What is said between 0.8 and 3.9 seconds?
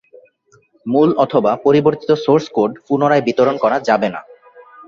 মূল অথবা পরিবর্তিত সোর্স কোড পুনরায় বিতরণ করা